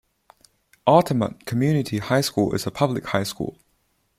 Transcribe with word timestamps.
Altamont 0.85 1.45
Community 1.45 1.99
High 1.99 2.21
School 2.21 2.55
is 2.55 2.65
a 2.65 2.71
public 2.71 3.05
high 3.09 3.21
school. 3.21 3.55